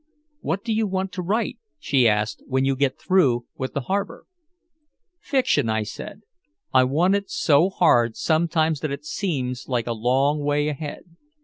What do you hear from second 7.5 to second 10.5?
hard sometimes that it seems like a long